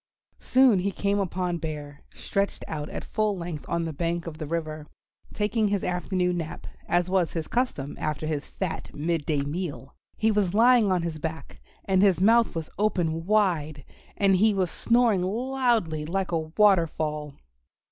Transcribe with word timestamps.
Soon 0.39 0.79
he 0.79 0.89
came 0.89 1.19
upon 1.19 1.59
Bear, 1.59 2.01
stretched 2.11 2.65
out 2.67 2.89
at 2.89 3.03
full 3.05 3.37
length 3.37 3.65
on 3.69 3.85
the 3.85 3.93
bank 3.93 4.25
of 4.25 4.39
the 4.39 4.47
river, 4.47 4.87
taking 5.31 5.67
his 5.67 5.83
afternoon 5.83 6.37
nap, 6.37 6.65
as 6.87 7.07
was 7.07 7.33
his 7.33 7.47
custom 7.47 7.95
after 7.99 8.25
his 8.25 8.47
fat 8.47 8.89
midday 8.95 9.43
meal. 9.43 9.93
He 10.17 10.31
was 10.31 10.55
lying 10.55 10.91
on 10.91 11.03
his 11.03 11.19
back, 11.19 11.61
and 11.85 12.01
his 12.01 12.19
mouth 12.19 12.55
was 12.55 12.71
open 12.79 13.27
wide, 13.27 13.85
and 14.17 14.37
he 14.37 14.55
was 14.55 14.71
snoring 14.71 15.21
loudly 15.21 16.03
like 16.05 16.31
a 16.31 16.39
waterfall. 16.57 17.35